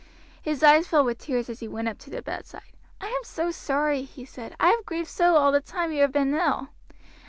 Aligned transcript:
His 0.41 0.63
eyes 0.63 0.87
filled 0.87 1.05
with 1.05 1.19
tears 1.19 1.47
as 1.47 1.59
he 1.59 1.67
went 1.67 1.87
up 1.87 1.99
to 1.99 2.09
the 2.09 2.23
bedside. 2.23 2.63
"I 2.99 3.05
am 3.05 3.23
so 3.23 3.51
sorry!" 3.51 4.01
he 4.01 4.25
said; 4.25 4.55
"I 4.59 4.69
have 4.69 4.83
grieved 4.83 5.09
so 5.09 5.35
all 5.35 5.51
the 5.51 5.61
time 5.61 5.91
you 5.91 6.01
have 6.01 6.11
been 6.11 6.33
ill." 6.33 6.69